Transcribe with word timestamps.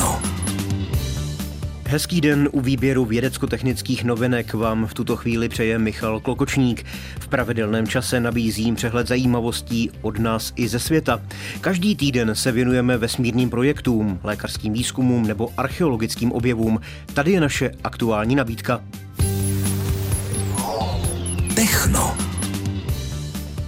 Techno. 0.00 0.22
Hezký 1.86 2.20
den 2.20 2.48
u 2.52 2.60
výběru 2.60 3.04
vědecko-technických 3.04 4.04
novinek 4.04 4.54
vám 4.54 4.86
v 4.86 4.94
tuto 4.94 5.16
chvíli 5.16 5.48
přeje 5.48 5.78
Michal 5.78 6.20
Klokočník. 6.20 6.86
V 7.20 7.28
pravidelném 7.28 7.86
čase 7.86 8.20
nabízím 8.20 8.74
přehled 8.74 9.08
zajímavostí 9.08 9.90
od 10.02 10.18
nás 10.18 10.52
i 10.56 10.68
ze 10.68 10.78
světa. 10.78 11.22
Každý 11.60 11.96
týden 11.96 12.34
se 12.34 12.52
věnujeme 12.52 12.98
vesmírným 12.98 13.50
projektům, 13.50 14.20
lékařským 14.24 14.72
výzkumům 14.72 15.26
nebo 15.26 15.50
archeologickým 15.56 16.32
objevům. 16.32 16.80
Tady 17.14 17.32
je 17.32 17.40
naše 17.40 17.70
aktuální 17.84 18.36
nabídka. 18.36 18.84
Techno. 21.54 22.16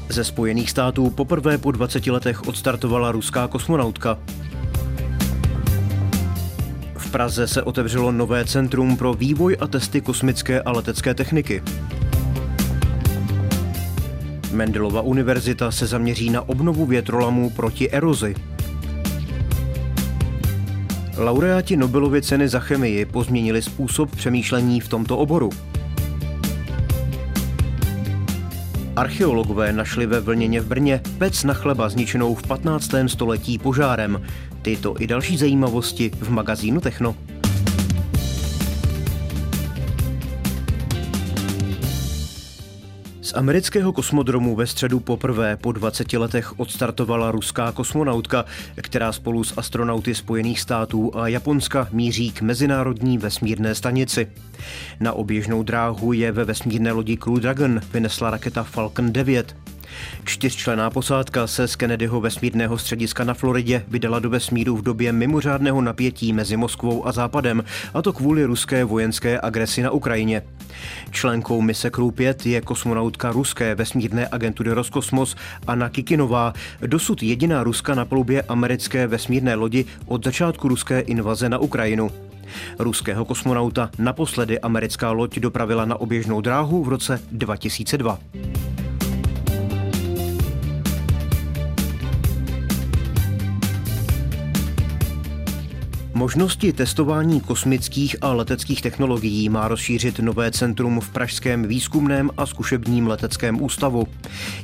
Ze 0.08 0.24
Spojených 0.24 0.70
států 0.70 1.10
poprvé 1.10 1.58
po 1.58 1.70
20 1.70 2.06
letech 2.06 2.42
odstartovala 2.48 3.12
ruská 3.12 3.48
kosmonautka. 3.48 4.18
Praze 7.12 7.46
se 7.46 7.62
otevřelo 7.62 8.12
nové 8.12 8.44
centrum 8.44 8.96
pro 8.96 9.14
vývoj 9.14 9.56
a 9.60 9.66
testy 9.66 10.00
kosmické 10.00 10.62
a 10.62 10.72
letecké 10.72 11.14
techniky. 11.14 11.62
Mendelova 14.52 15.00
univerzita 15.00 15.70
se 15.70 15.86
zaměří 15.86 16.30
na 16.30 16.48
obnovu 16.48 16.86
větrolamů 16.86 17.50
proti 17.50 17.90
erozi. 17.90 18.34
Laureáti 21.16 21.76
Nobelovy 21.76 22.22
ceny 22.22 22.48
za 22.48 22.60
chemii 22.60 23.04
pozměnili 23.04 23.62
způsob 23.62 24.16
přemýšlení 24.16 24.80
v 24.80 24.88
tomto 24.88 25.18
oboru. 25.18 25.50
Archeologové 29.02 29.72
našli 29.72 30.06
ve 30.06 30.20
Vlněně 30.20 30.60
v 30.60 30.66
Brně 30.66 31.00
pec 31.18 31.44
na 31.44 31.54
chleba 31.54 31.88
zničenou 31.88 32.34
v 32.34 32.46
15. 32.46 32.90
století 33.06 33.58
požárem. 33.58 34.22
Tyto 34.62 35.00
i 35.00 35.06
další 35.06 35.36
zajímavosti 35.36 36.10
v 36.20 36.30
magazínu 36.30 36.80
Techno. 36.80 37.16
Amerického 43.34 43.92
kosmodromu 43.92 44.56
ve 44.56 44.66
středu 44.66 45.00
poprvé 45.00 45.56
po 45.56 45.72
20 45.72 46.12
letech 46.12 46.60
odstartovala 46.60 47.30
ruská 47.30 47.72
kosmonautka, 47.72 48.44
která 48.76 49.12
spolu 49.12 49.44
s 49.44 49.58
astronauty 49.58 50.14
Spojených 50.14 50.60
států 50.60 51.12
a 51.14 51.28
Japonska 51.28 51.88
míří 51.92 52.30
k 52.30 52.42
mezinárodní 52.42 53.18
vesmírné 53.18 53.74
stanici. 53.74 54.28
Na 55.00 55.12
oběžnou 55.12 55.62
dráhu 55.62 56.12
je 56.12 56.32
ve 56.32 56.44
vesmírné 56.44 56.92
lodi 56.92 57.16
Crew 57.16 57.40
Dragon 57.40 57.80
vynesla 57.92 58.30
raketa 58.30 58.62
Falcon 58.62 59.12
9. 59.12 59.56
Čtyřčlená 60.24 60.90
posádka 60.90 61.46
se 61.46 61.68
z 61.68 61.76
Kennedyho 61.76 62.20
vesmírného 62.20 62.78
střediska 62.78 63.24
na 63.24 63.34
Floridě 63.34 63.84
vydala 63.88 64.18
do 64.18 64.30
vesmíru 64.30 64.76
v 64.76 64.82
době 64.82 65.12
mimořádného 65.12 65.80
napětí 65.80 66.32
mezi 66.32 66.56
Moskvou 66.56 67.06
a 67.06 67.12
Západem, 67.12 67.64
a 67.94 68.02
to 68.02 68.12
kvůli 68.12 68.44
ruské 68.44 68.84
vojenské 68.84 69.40
agresi 69.40 69.82
na 69.82 69.90
Ukrajině. 69.90 70.42
Členkou 71.10 71.60
mise 71.60 71.90
Crew 71.90 72.10
5 72.10 72.46
je 72.46 72.60
kosmonautka 72.60 73.32
ruské 73.32 73.74
vesmírné 73.74 74.28
agentury 74.32 74.72
Roskosmos 74.72 75.36
Anna 75.66 75.88
Kikinová, 75.88 76.52
dosud 76.86 77.22
jediná 77.22 77.62
Ruska 77.62 77.94
na 77.94 78.04
ploubě 78.04 78.42
americké 78.42 79.06
vesmírné 79.06 79.54
lodi 79.54 79.84
od 80.06 80.24
začátku 80.24 80.68
ruské 80.68 81.00
invaze 81.00 81.48
na 81.48 81.58
Ukrajinu. 81.58 82.10
Ruského 82.78 83.24
kosmonauta 83.24 83.90
naposledy 83.98 84.60
americká 84.60 85.10
loď 85.10 85.38
dopravila 85.38 85.84
na 85.84 86.00
oběžnou 86.00 86.40
dráhu 86.40 86.84
v 86.84 86.88
roce 86.88 87.20
2002. 87.32 88.18
Možnosti 96.22 96.72
testování 96.72 97.40
kosmických 97.40 98.16
a 98.20 98.32
leteckých 98.32 98.82
technologií 98.82 99.48
má 99.48 99.68
rozšířit 99.68 100.18
nové 100.18 100.50
centrum 100.50 101.00
v 101.00 101.10
Pražském 101.10 101.62
výzkumném 101.68 102.30
a 102.36 102.46
zkušebním 102.46 103.06
leteckém 103.06 103.62
ústavu. 103.62 104.06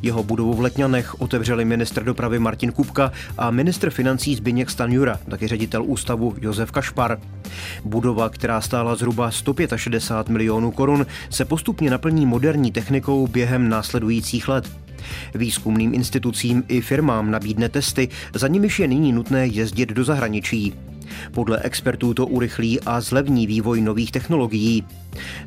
Jeho 0.02 0.22
budovu 0.22 0.54
v 0.54 0.60
Letňanech 0.60 1.20
otevřeli 1.20 1.64
ministr 1.64 2.04
dopravy 2.04 2.38
Martin 2.38 2.72
Kupka 2.72 3.12
a 3.38 3.50
ministr 3.50 3.90
financí 3.90 4.34
Zbigněk 4.34 4.70
Stanjura, 4.70 5.18
taky 5.30 5.46
ředitel 5.46 5.84
ústavu 5.84 6.34
Josef 6.40 6.70
Kašpar. 6.70 7.18
Budova, 7.84 8.28
která 8.28 8.60
stála 8.60 8.94
zhruba 8.94 9.30
165 9.30 10.32
milionů 10.32 10.70
korun, 10.70 11.06
se 11.30 11.44
postupně 11.44 11.90
naplní 11.90 12.26
moderní 12.26 12.72
technikou 12.72 13.26
během 13.26 13.68
následujících 13.68 14.48
let. 14.48 14.70
Výzkumným 15.34 15.94
institucím 15.94 16.64
i 16.68 16.80
firmám 16.80 17.30
nabídne 17.30 17.68
testy, 17.68 18.08
za 18.34 18.48
nimiž 18.48 18.78
je 18.78 18.88
nyní 18.88 19.12
nutné 19.12 19.46
jezdit 19.46 19.88
do 19.88 20.04
zahraničí. 20.04 20.74
Podle 21.32 21.58
expertů 21.62 22.14
to 22.14 22.26
urychlí 22.26 22.80
a 22.80 23.00
zlevní 23.00 23.46
vývoj 23.46 23.80
nových 23.80 24.12
technologií. 24.12 24.84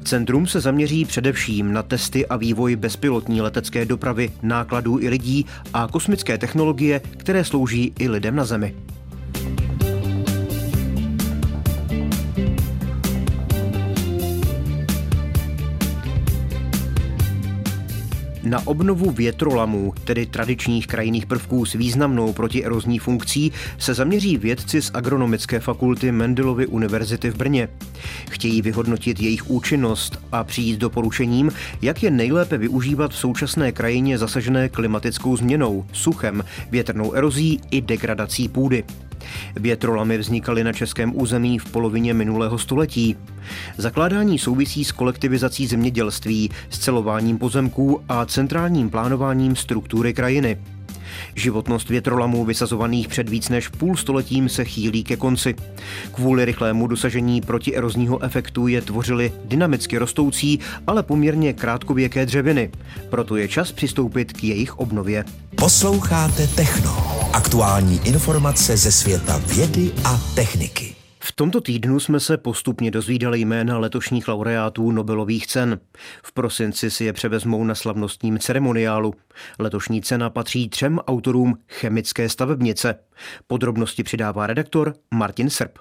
Centrum 0.03 0.47
se 0.47 0.59
zaměří 0.59 1.05
především 1.05 1.73
na 1.73 1.83
testy 1.83 2.27
a 2.27 2.37
vývoj 2.37 2.75
bezpilotní 2.75 3.41
letecké 3.41 3.85
dopravy, 3.85 4.31
nákladů 4.41 4.99
i 4.99 5.09
lidí 5.09 5.45
a 5.73 5.87
kosmické 5.91 6.37
technologie, 6.37 7.01
které 7.17 7.43
slouží 7.43 7.93
i 7.99 8.09
lidem 8.09 8.35
na 8.35 8.45
Zemi. 8.45 8.75
Na 18.51 18.67
obnovu 18.67 19.11
větrolamů, 19.11 19.93
tedy 20.03 20.25
tradičních 20.25 20.87
krajinných 20.87 21.25
prvků 21.25 21.65
s 21.65 21.73
významnou 21.73 22.33
protierozní 22.33 22.99
funkcí, 22.99 23.51
se 23.77 23.93
zaměří 23.93 24.37
vědci 24.37 24.81
z 24.81 24.91
agronomické 24.93 25.59
fakulty 25.59 26.11
Mendelovy 26.11 26.67
univerzity 26.67 27.29
v 27.29 27.35
Brně. 27.35 27.69
Chtějí 28.31 28.61
vyhodnotit 28.61 29.19
jejich 29.19 29.49
účinnost 29.49 30.19
a 30.31 30.43
přijít 30.43 30.79
doporučením, 30.79 31.51
jak 31.81 32.03
je 32.03 32.11
nejlépe 32.11 32.57
využívat 32.57 33.11
v 33.11 33.17
současné 33.17 33.71
krajině 33.71 34.17
zasažené 34.17 34.69
klimatickou 34.69 35.37
změnou, 35.37 35.85
suchem, 35.93 36.43
větrnou 36.71 37.13
erozí 37.13 37.61
i 37.71 37.81
degradací 37.81 38.49
půdy. 38.49 38.83
Větrolamy 39.55 40.17
vznikaly 40.17 40.63
na 40.63 40.73
českém 40.73 41.11
území 41.15 41.59
v 41.59 41.65
polovině 41.65 42.13
minulého 42.13 42.57
století. 42.57 43.15
Zakládání 43.77 44.39
souvisí 44.39 44.83
s 44.83 44.91
kolektivizací 44.91 45.67
zemědělství, 45.67 46.49
s 46.69 46.79
celováním 46.79 47.37
pozemků 47.37 48.01
a 48.09 48.25
centrálním 48.25 48.89
plánováním 48.89 49.55
struktury 49.55 50.13
krajiny. 50.13 50.57
Životnost 51.35 51.89
větrolamů 51.89 52.45
vysazovaných 52.45 53.07
před 53.07 53.29
víc 53.29 53.49
než 53.49 53.67
půl 53.67 53.97
stoletím 53.97 54.49
se 54.49 54.65
chýlí 54.65 55.03
ke 55.03 55.17
konci. 55.17 55.55
Kvůli 56.11 56.45
rychlému 56.45 56.87
dosažení 56.87 57.41
protierozního 57.41 58.23
efektu 58.23 58.67
je 58.67 58.81
tvořily 58.81 59.31
dynamicky 59.45 59.97
rostoucí, 59.97 60.59
ale 60.87 61.03
poměrně 61.03 61.53
krátkověké 61.53 62.25
dřeviny. 62.25 62.71
Proto 63.09 63.35
je 63.35 63.47
čas 63.47 63.71
přistoupit 63.71 64.33
k 64.33 64.43
jejich 64.43 64.79
obnově. 64.79 65.25
Posloucháte 65.55 66.47
Techno. 66.47 67.20
Aktuální 67.33 68.07
informace 68.07 68.77
ze 68.77 68.91
světa 68.91 69.37
vědy 69.37 69.91
a 70.05 70.17
techniky. 70.35 70.95
V 71.19 71.31
tomto 71.31 71.61
týdnu 71.61 71.99
jsme 71.99 72.19
se 72.19 72.37
postupně 72.37 72.91
dozvídali 72.91 73.39
jména 73.39 73.77
letošních 73.77 74.27
laureátů 74.27 74.91
Nobelových 74.91 75.47
cen. 75.47 75.79
V 76.23 76.31
prosinci 76.31 76.91
si 76.91 77.05
je 77.05 77.13
převezmou 77.13 77.63
na 77.63 77.75
slavnostním 77.75 78.39
ceremoniálu. 78.39 79.13
Letošní 79.59 80.01
cena 80.01 80.29
patří 80.29 80.69
třem 80.69 80.99
autorům 80.99 81.57
chemické 81.67 82.29
stavebnice. 82.29 82.95
Podrobnosti 83.47 84.03
přidává 84.03 84.47
redaktor 84.47 84.93
Martin 85.13 85.49
Srb. 85.49 85.77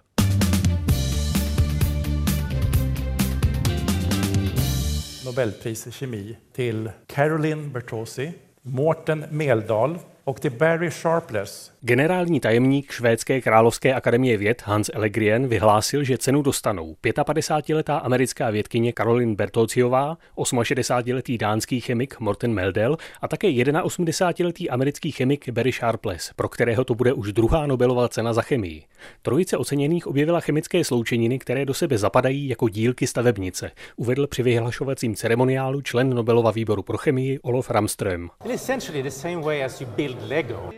Nobelpris 5.25 5.87
i 5.87 5.91
kemi 5.91 6.37
till 6.53 6.91
Caroline 7.15 7.62
Bertozzi, 7.62 8.34
Morten 8.65 9.28
Meldal 9.31 10.00
och 10.25 10.41
till 10.41 10.53
Barry 10.53 10.91
Sharpless 10.91 11.72
Generální 11.82 12.41
tajemník 12.41 12.92
Švédské 12.92 13.41
královské 13.41 13.94
akademie 13.94 14.37
věd 14.37 14.62
Hans 14.67 14.90
Ellegrien 14.94 15.49
vyhlásil, 15.49 16.05
že 16.05 16.19
cenu 16.19 16.43
dostanou 16.43 16.96
55-letá 17.02 17.96
americká 17.96 18.50
vědkyně 18.50 18.93
Caroline 18.96 19.34
Bertociová, 19.34 20.17
68-letý 20.37 21.38
dánský 21.38 21.81
chemik 21.81 22.20
Morten 22.20 22.52
Meldel 22.52 22.96
a 23.20 23.28
také 23.28 23.46
81-letý 23.46 24.70
americký 24.70 25.11
chemik 25.12 25.49
Barry 25.49 25.72
Sharpless, 25.72 26.32
pro 26.37 26.49
kterého 26.49 26.84
to 26.84 26.94
bude 26.94 27.12
už 27.12 27.32
druhá 27.32 27.66
Nobelova 27.66 28.08
cena 28.08 28.32
za 28.32 28.43
chemii. 28.43 28.82
Trojice 29.23 29.56
oceněných 29.56 30.06
objevila 30.06 30.40
chemické 30.40 30.84
sloučeniny, 30.84 31.38
které 31.38 31.64
do 31.64 31.75
sebe 31.75 31.99
zapadají 31.99 32.49
jako 32.49 32.69
dílky 32.69 33.06
stavebnice, 33.06 33.70
uvedl 33.96 34.26
při 34.26 34.43
vyhlašovacím 34.43 35.14
ceremoniálu 35.14 35.81
člen 35.81 36.11
Nobelova 36.11 36.50
výboru 36.50 36.82
pro 36.82 36.99
chemii 36.99 37.38
Olof 37.38 37.70
Ramström. 37.70 38.28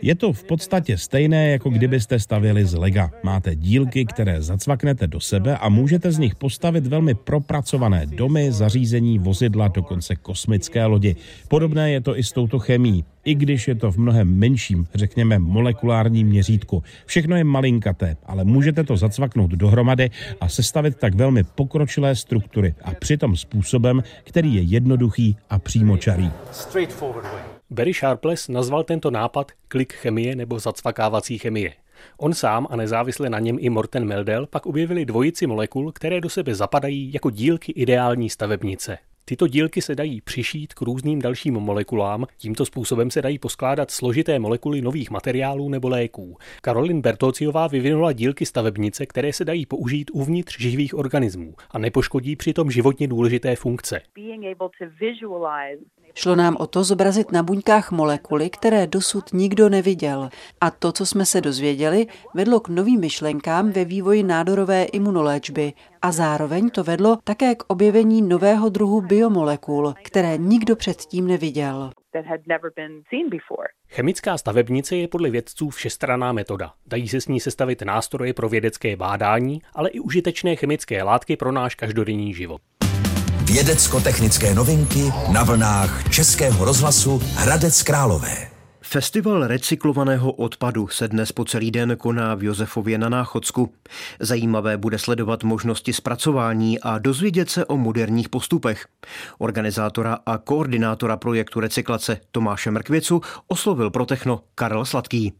Je 0.01 0.15
to 0.15 0.33
v 0.33 0.43
podstatě 0.43 0.97
stejné, 0.97 1.51
jako 1.51 1.69
kdybyste 1.69 2.19
stavěli 2.19 2.65
z 2.65 2.73
lega. 2.73 3.11
Máte 3.23 3.55
dílky, 3.55 4.05
které 4.05 4.41
zacvaknete 4.41 5.07
do 5.07 5.19
sebe 5.19 5.57
a 5.57 5.69
můžete 5.69 6.11
z 6.11 6.17
nich 6.17 6.35
postavit 6.35 6.87
velmi 6.87 7.13
propracované 7.13 8.05
domy, 8.05 8.51
zařízení, 8.51 9.19
vozidla, 9.19 9.67
dokonce 9.67 10.15
kosmické 10.15 10.85
lodi. 10.85 11.15
Podobné 11.47 11.91
je 11.91 12.01
to 12.01 12.17
i 12.17 12.23
s 12.23 12.31
touto 12.31 12.59
chemií 12.59 13.05
i 13.25 13.35
když 13.35 13.67
je 13.67 13.75
to 13.75 13.91
v 13.91 13.97
mnohem 13.97 14.37
menším, 14.37 14.87
řekněme, 14.93 15.39
molekulárním 15.39 16.27
měřítku. 16.27 16.83
Všechno 17.05 17.35
je 17.35 17.43
malinkaté, 17.43 18.17
ale 18.25 18.43
můžete 18.43 18.83
to 18.83 18.97
zacvaknout 18.97 19.51
dohromady 19.51 20.09
a 20.41 20.49
sestavit 20.49 20.95
tak 20.95 21.15
velmi 21.15 21.43
pokročilé 21.43 22.15
struktury 22.15 22.75
a 22.83 22.91
přitom 22.93 23.37
způsobem, 23.37 24.03
který 24.23 24.55
je 24.55 24.61
jednoduchý 24.61 25.37
a 25.49 25.59
přímočarý. 25.59 26.31
Barry 27.69 27.93
Sharpless 27.93 28.47
nazval 28.47 28.83
tento 28.83 29.11
nápad 29.11 29.51
klik 29.67 29.93
chemie 29.93 30.35
nebo 30.35 30.59
zacvakávací 30.59 31.37
chemie. 31.37 31.73
On 32.17 32.33
sám 32.33 32.67
a 32.69 32.75
nezávisle 32.75 33.29
na 33.29 33.39
něm 33.39 33.57
i 33.59 33.69
Morten 33.69 34.05
Meldel 34.05 34.47
pak 34.47 34.65
objevili 34.65 35.05
dvojici 35.05 35.47
molekul, 35.47 35.91
které 35.91 36.21
do 36.21 36.29
sebe 36.29 36.55
zapadají 36.55 37.13
jako 37.13 37.29
dílky 37.29 37.71
ideální 37.71 38.29
stavebnice. 38.29 38.97
Tyto 39.25 39.47
dílky 39.47 39.81
se 39.81 39.95
dají 39.95 40.21
přišít 40.21 40.73
k 40.73 40.81
různým 40.81 41.21
dalším 41.21 41.53
molekulám, 41.53 42.25
tímto 42.37 42.65
způsobem 42.65 43.11
se 43.11 43.21
dají 43.21 43.39
poskládat 43.39 43.91
složité 43.91 44.39
molekuly 44.39 44.81
nových 44.81 45.11
materiálů 45.11 45.69
nebo 45.69 45.89
léků. 45.89 46.37
Karolin 46.61 47.01
Bertociová 47.01 47.67
vyvinula 47.67 48.11
dílky 48.11 48.45
stavebnice, 48.45 49.05
které 49.05 49.33
se 49.33 49.45
dají 49.45 49.65
použít 49.65 50.11
uvnitř 50.13 50.59
živých 50.59 50.95
organismů 50.95 51.55
a 51.71 51.77
nepoškodí 51.79 52.35
přitom 52.35 52.71
životně 52.71 53.07
důležité 53.07 53.55
funkce. 53.55 54.01
Šlo 56.15 56.35
nám 56.35 56.57
o 56.59 56.67
to 56.67 56.83
zobrazit 56.83 57.31
na 57.31 57.43
buňkách 57.43 57.91
molekuly, 57.91 58.49
které 58.49 58.87
dosud 58.87 59.33
nikdo 59.33 59.69
neviděl. 59.69 60.29
A 60.61 60.71
to, 60.71 60.91
co 60.91 61.05
jsme 61.05 61.25
se 61.25 61.41
dozvěděli, 61.41 62.07
vedlo 62.33 62.59
k 62.59 62.69
novým 62.69 62.99
myšlenkám 62.99 63.71
ve 63.71 63.85
vývoji 63.85 64.23
nádorové 64.23 64.83
imunoléčby 64.83 65.73
a 66.01 66.11
zároveň 66.11 66.69
to 66.69 66.83
vedlo 66.83 67.17
také 67.23 67.55
k 67.55 67.63
objevení 67.67 68.21
nového 68.21 68.69
druhu 68.69 69.01
biomolekul, 69.01 69.93
které 70.03 70.37
nikdo 70.37 70.75
předtím 70.75 71.27
neviděl. 71.27 71.91
Chemická 73.89 74.37
stavebnice 74.37 74.95
je 74.95 75.07
podle 75.07 75.29
vědců 75.29 75.69
všestraná 75.69 76.31
metoda. 76.31 76.73
Dají 76.87 77.07
se 77.07 77.21
s 77.21 77.27
ní 77.27 77.39
sestavit 77.39 77.81
nástroje 77.81 78.33
pro 78.33 78.49
vědecké 78.49 78.95
bádání, 78.95 79.61
ale 79.73 79.89
i 79.89 79.99
užitečné 79.99 80.55
chemické 80.55 81.03
látky 81.03 81.37
pro 81.37 81.51
náš 81.51 81.75
každodenní 81.75 82.33
život. 82.33 82.61
Vědecko-technické 83.53 84.55
novinky 84.55 85.13
na 85.31 85.43
vlnách 85.43 86.09
Českého 86.09 86.65
rozhlasu 86.65 87.21
Hradec 87.35 87.83
Králové. 87.83 88.47
Festival 88.81 89.47
recyklovaného 89.47 90.31
odpadu 90.31 90.87
se 90.87 91.07
dnes 91.07 91.31
po 91.31 91.45
celý 91.45 91.71
den 91.71 91.97
koná 91.97 92.35
v 92.35 92.43
Josefově 92.43 92.97
na 92.97 93.09
Náchodsku. 93.09 93.73
Zajímavé 94.19 94.77
bude 94.77 94.99
sledovat 94.99 95.43
možnosti 95.43 95.93
zpracování 95.93 96.79
a 96.79 96.97
dozvědět 96.97 97.49
se 97.49 97.65
o 97.65 97.77
moderních 97.77 98.29
postupech. 98.29 98.85
Organizátora 99.37 100.19
a 100.25 100.37
koordinátora 100.37 101.17
projektu 101.17 101.59
recyklace 101.59 102.19
Tomáše 102.31 102.71
Mrkvěcu 102.71 103.21
oslovil 103.47 103.89
pro 103.89 104.05
techno 104.05 104.41
Karel 104.55 104.85
Sladký. 104.85 105.33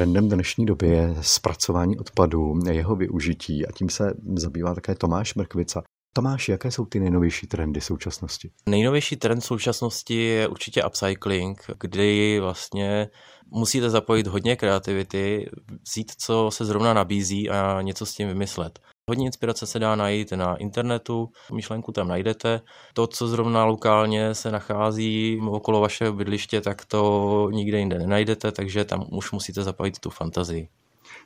Trendem 0.00 0.28
dnešní 0.28 0.66
doby 0.66 0.88
je 0.88 1.14
zpracování 1.20 1.98
odpadů, 1.98 2.54
jeho 2.70 2.96
využití 2.96 3.66
a 3.66 3.72
tím 3.72 3.88
se 3.88 4.14
zabývá 4.34 4.74
také 4.74 4.94
Tomáš 4.94 5.34
Mrkvica. 5.34 5.82
Tomáš, 6.12 6.48
jaké 6.48 6.70
jsou 6.70 6.84
ty 6.84 7.00
nejnovější 7.00 7.46
trendy 7.46 7.80
současnosti? 7.80 8.50
Nejnovější 8.68 9.16
trend 9.16 9.40
současnosti 9.40 10.14
je 10.14 10.48
určitě 10.48 10.84
upcycling, 10.84 11.64
kdy 11.80 12.40
vlastně 12.40 13.08
musíte 13.46 13.90
zapojit 13.90 14.26
hodně 14.26 14.56
kreativity, 14.56 15.50
vzít, 15.88 16.12
co 16.18 16.50
se 16.52 16.64
zrovna 16.64 16.94
nabízí 16.94 17.50
a 17.50 17.82
něco 17.82 18.06
s 18.06 18.14
tím 18.14 18.28
vymyslet. 18.28 18.78
Hodně 19.10 19.26
inspirace 19.26 19.66
se 19.66 19.78
dá 19.78 19.96
najít 19.96 20.32
na 20.32 20.56
internetu, 20.56 21.28
myšlenku 21.52 21.92
tam 21.92 22.08
najdete. 22.08 22.60
To, 22.94 23.06
co 23.06 23.28
zrovna 23.28 23.64
lokálně 23.64 24.34
se 24.34 24.50
nachází 24.50 25.40
okolo 25.50 25.80
vašeho 25.80 26.12
bydliště, 26.12 26.60
tak 26.60 26.84
to 26.84 27.48
nikde 27.52 27.78
jinde 27.78 27.98
nenajdete, 27.98 28.52
takže 28.52 28.84
tam 28.84 29.06
už 29.12 29.32
musíte 29.32 29.62
zapojit 29.62 29.98
tu 29.98 30.10
fantazii. 30.10 30.68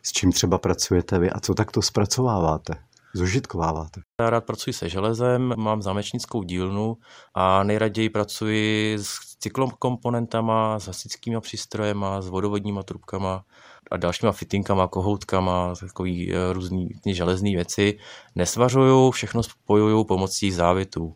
S 0.02 0.12
čím 0.12 0.32
třeba 0.32 0.58
pracujete 0.58 1.19
vy 1.19 1.31
a 1.31 1.40
co 1.40 1.54
takto 1.54 1.82
zpracováváte? 1.82 2.75
Zužitkováváte? 3.14 4.00
Já 4.20 4.31
rád 4.31 4.44
pracuji 4.44 4.72
se 4.72 4.88
železem, 4.88 5.55
mám 5.56 5.82
zámečnickou 5.82 6.43
dílnu 6.43 6.96
a 7.34 7.62
nejraději 7.62 8.11
pracuji 8.11 8.99
s 8.99 9.37
cyklokomponentama, 9.38 10.78
s 10.78 10.87
hasičskými 10.87 11.40
přístrojema, 11.40 12.20
s 12.20 12.28
vodovodníma 12.28 12.82
trubkama 12.82 13.44
a 13.90 13.96
dalšíma 13.96 14.32
fitinkama, 14.32 14.88
kohoutkama, 14.88 15.75
takový 15.81 16.32
eh, 16.32 16.52
různý 16.52 16.88
železné 17.06 17.50
věci. 17.50 17.99
Nesvařuju, 18.34 19.11
všechno 19.11 19.43
spojuju 19.43 20.05
pomocí 20.05 20.52
závitů. 20.52 21.14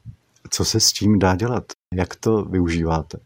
Co 0.51 0.65
se 0.65 0.81
s 0.81 0.93
tím 0.93 1.19
dá 1.19 1.35
dělat? 1.35 1.65
Jak 1.95 2.17
to 2.17 2.45
využíváte? 2.45 3.19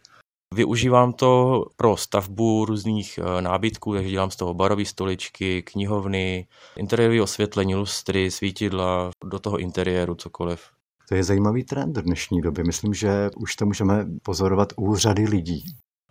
Využívám 0.52 1.12
to 1.12 1.64
pro 1.76 1.96
stavbu 1.96 2.64
různých 2.64 3.18
eh, 3.18 3.42
nábytků, 3.42 3.94
takže 3.94 4.10
dělám 4.10 4.30
z 4.30 4.36
toho 4.36 4.54
barové 4.54 4.84
stoličky, 4.84 5.62
knihovny, 5.62 6.46
interiérové 6.76 7.22
osvětlení, 7.22 7.74
lustry, 7.74 8.30
svítidla, 8.30 9.10
do 9.24 9.38
toho 9.38 9.58
interiéru 9.58 10.14
cokoliv. 10.14 10.60
To 11.08 11.14
je 11.14 11.24
zajímavý 11.24 11.64
trend 11.64 11.96
v 11.96 12.02
dnešní 12.02 12.40
době. 12.40 12.64
Myslím, 12.64 12.94
že 12.94 13.30
už 13.36 13.56
to 13.56 13.66
můžeme 13.66 14.06
pozorovat 14.22 14.72
u 14.76 14.96
řady 14.96 15.24
lidí. 15.28 15.64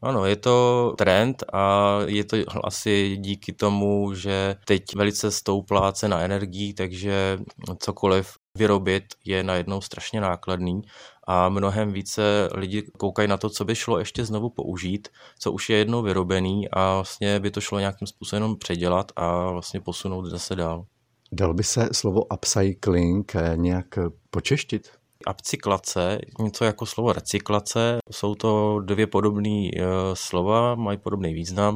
Ano, 0.04 0.26
je 0.26 0.36
to 0.36 0.94
trend 0.98 1.44
a 1.54 1.98
je 2.06 2.24
to 2.24 2.38
asi 2.64 3.18
díky 3.18 3.54
tomu, 3.54 4.14
že 4.14 4.56
teď 4.66 4.96
velice 4.96 5.32
stoupla 5.32 5.92
cena 5.92 6.20
energií, 6.22 6.74
takže 6.74 7.40
cokoliv 7.80 8.38
vyrobit 8.58 9.04
je 9.26 9.44
najednou 9.44 9.82
strašně 9.82 10.22
nákladný 10.22 10.82
a 11.28 11.50
mnohem 11.50 11.92
více 11.92 12.50
lidi 12.54 12.84
koukají 12.98 13.28
na 13.28 13.38
to, 13.38 13.50
co 13.50 13.66
by 13.66 13.76
šlo 13.76 14.00
ještě 14.00 14.26
znovu 14.26 14.50
použít, 14.50 15.08
co 15.40 15.52
už 15.52 15.70
je 15.70 15.78
jednou 15.78 16.02
vyrobený 16.02 16.70
a 16.72 16.94
vlastně 16.94 17.40
by 17.40 17.52
to 17.52 17.62
šlo 17.62 17.80
nějakým 17.80 18.08
způsobem 18.08 18.56
předělat 18.56 19.12
a 19.16 19.52
vlastně 19.52 19.82
posunout 19.82 20.26
zase 20.26 20.56
dál. 20.56 20.86
Dal 21.32 21.54
by 21.54 21.64
se 21.64 21.90
slovo 21.92 22.26
upcycling 22.34 23.34
nějak 23.56 23.88
počeštit? 24.30 24.92
Upcyklace, 25.30 26.20
něco 26.40 26.66
jako 26.66 26.86
slovo 26.86 27.14
recyklace, 27.14 27.98
jsou 28.12 28.36
to 28.36 28.80
dvě 28.80 29.08
podobné 29.08 29.50
uh, 29.50 29.86
slova, 30.14 30.76
mají 30.76 30.98
podobný 30.98 31.34
význam. 31.34 31.76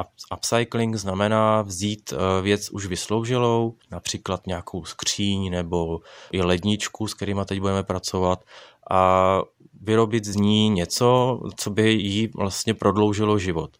Up, 0.00 0.06
upcycling 0.34 0.96
znamená 0.96 1.62
vzít 1.62 2.12
uh, 2.12 2.18
věc 2.42 2.70
už 2.70 2.86
vysloužilou, 2.86 3.74
například 3.90 4.46
nějakou 4.46 4.84
skříň 4.84 5.50
nebo 5.50 6.00
i 6.32 6.42
ledničku, 6.42 7.06
s 7.06 7.14
kterými 7.14 7.40
teď 7.44 7.60
budeme 7.60 7.82
pracovat 7.82 8.44
a 8.90 9.40
vyrobit 9.80 10.24
z 10.24 10.36
ní 10.36 10.68
něco, 10.68 11.40
co 11.56 11.70
by 11.70 11.92
jí 11.92 12.28
vlastně 12.36 12.74
prodloužilo 12.74 13.38
život. 13.38 13.76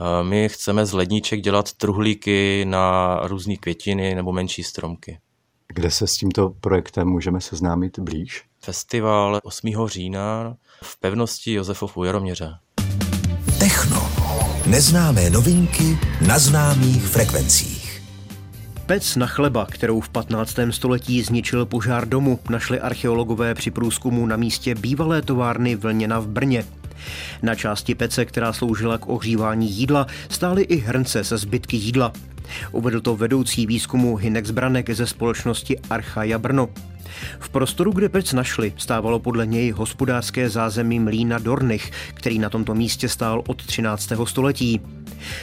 Uh, 0.00 0.28
my 0.28 0.48
chceme 0.48 0.86
z 0.86 0.92
ledniček 0.92 1.40
dělat 1.40 1.72
truhlíky 1.72 2.64
na 2.68 3.20
různé 3.22 3.56
květiny 3.56 4.14
nebo 4.14 4.32
menší 4.32 4.62
stromky. 4.62 5.18
Kde 5.68 5.90
se 5.90 6.06
s 6.06 6.16
tímto 6.16 6.50
projektem 6.60 7.08
můžeme 7.08 7.40
seznámit 7.40 7.98
blíž? 7.98 8.44
Festival 8.66 9.40
8. 9.42 9.86
října 9.86 10.56
v 10.82 11.00
pevnosti 11.00 11.52
Josefov 11.52 11.96
u 11.96 12.04
Jaroměře. 12.04 12.54
Techno. 13.58 14.10
Neznámé 14.66 15.30
novinky 15.30 15.98
na 16.26 16.38
známých 16.38 17.06
frekvencích. 17.06 18.02
Pec 18.86 19.16
na 19.16 19.26
chleba, 19.26 19.66
kterou 19.66 20.00
v 20.00 20.08
15. 20.08 20.56
století 20.70 21.22
zničil 21.22 21.66
požár 21.66 22.08
domu, 22.08 22.38
našli 22.50 22.80
archeologové 22.80 23.54
při 23.54 23.70
průzkumu 23.70 24.26
na 24.26 24.36
místě 24.36 24.74
bývalé 24.74 25.22
továrny 25.22 25.76
Vlněna 25.76 26.18
v 26.18 26.26
Brně. 26.26 26.64
Na 27.42 27.54
části 27.54 27.94
pece, 27.94 28.24
která 28.24 28.52
sloužila 28.52 28.98
k 28.98 29.08
ohřívání 29.08 29.70
jídla, 29.70 30.06
stály 30.28 30.62
i 30.62 30.76
hrnce 30.76 31.24
se 31.24 31.38
zbytky 31.38 31.76
jídla. 31.76 32.12
Uvedl 32.72 33.00
to 33.00 33.16
vedoucí 33.16 33.66
výzkumu 33.66 34.16
Hinex 34.16 34.50
Branek 34.50 34.90
ze 34.90 35.06
společnosti 35.06 35.78
Archaja 35.90 36.38
Brno. 36.38 36.68
V 37.38 37.48
prostoru, 37.48 37.92
kde 37.92 38.08
pec 38.08 38.32
našli, 38.32 38.72
stávalo 38.76 39.18
podle 39.18 39.46
něj 39.46 39.70
hospodářské 39.70 40.50
zázemí 40.50 41.00
mlína 41.00 41.38
Dornich, 41.38 41.90
který 42.14 42.38
na 42.38 42.50
tomto 42.50 42.74
místě 42.74 43.08
stál 43.08 43.42
od 43.46 43.66
13. 43.66 44.12
století. 44.24 44.80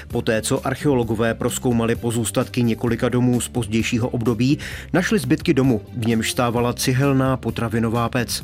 Poté, 0.08 0.42
co 0.42 0.68
archeologové 0.68 1.34
proskoumali 1.34 1.96
pozůstatky 1.96 2.64
několika 2.64 3.10
domů 3.10 3.42
z 3.42 3.48
pozdějšího 3.48 4.10
období, 4.10 4.58
našli 4.94 5.20
zbytky 5.20 5.54
domu, 5.54 5.82
v 5.98 6.06
němž 6.08 6.32
stávala 6.32 6.74
cihelná 6.74 7.38
potravinová 7.38 8.10
pec. 8.10 8.44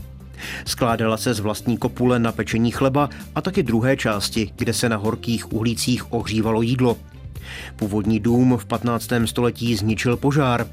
Skládala 0.65 1.17
se 1.17 1.33
z 1.33 1.39
vlastní 1.39 1.77
kopule 1.77 2.19
na 2.19 2.31
pečení 2.31 2.71
chleba 2.71 3.09
a 3.35 3.41
taky 3.41 3.63
druhé 3.63 3.97
části, 3.97 4.51
kde 4.55 4.73
se 4.73 4.89
na 4.89 4.97
horkých 4.97 5.53
uhlících 5.53 6.13
ohřívalo 6.13 6.61
jídlo. 6.61 6.97
Původní 7.75 8.19
dům 8.19 8.57
v 8.57 8.65
15. 8.65 9.09
století 9.25 9.75
zničil 9.75 10.17
požár. 10.17 10.67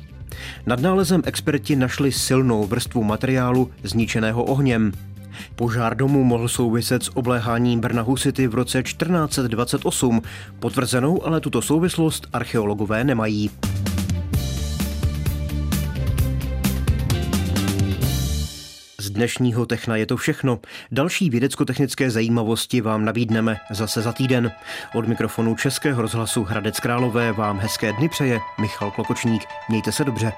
Nad 0.67 0.81
nálezem 0.81 1.23
experti 1.25 1.77
našli 1.77 2.13
silnou 2.13 2.67
vrstvu 2.67 3.05
materiálu 3.05 3.71
zničeného 3.83 4.45
ohněm. 4.45 4.93
Požár 5.55 5.97
domu 5.97 6.25
mohl 6.25 6.49
souviset 6.49 7.03
s 7.03 7.17
obléháním 7.17 7.81
Brna 7.81 8.03
Husity 8.03 8.47
v 8.47 8.55
roce 8.55 8.83
1428. 8.83 10.23
Potvrzenou 10.59 11.27
ale 11.27 11.41
tuto 11.41 11.63
souvislost 11.63 12.27
archeologové 12.33 13.05
nemají. 13.05 13.51
Dnešního 19.17 19.67
Techna 19.67 19.97
je 19.97 20.07
to 20.07 20.17
všechno. 20.17 20.59
Další 20.93 21.31
vědecko-technické 21.31 22.11
zajímavosti 22.11 22.81
vám 22.81 23.05
nabídneme 23.05 23.57
zase 23.71 24.03
za 24.03 24.13
týden. 24.13 24.53
Od 24.95 25.09
mikrofonu 25.09 25.55
Českého 25.55 26.03
rozhlasu 26.03 26.45
Hradec 26.45 26.81
Králové 26.81 27.33
vám 27.33 27.59
hezké 27.59 27.93
dny 27.93 28.09
přeje 28.09 28.41
Michal 28.61 28.91
Klokočník. 28.91 29.43
Mějte 29.69 29.93
se 29.93 30.05
dobře. 30.05 30.33